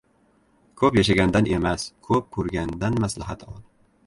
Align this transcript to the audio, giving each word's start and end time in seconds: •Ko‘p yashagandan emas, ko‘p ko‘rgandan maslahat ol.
•Ko‘p 0.81 0.97
yashagandan 0.99 1.49
emas, 1.57 1.85
ko‘p 2.09 2.27
ko‘rgandan 2.39 2.99
maslahat 3.05 3.47
ol. 3.53 3.63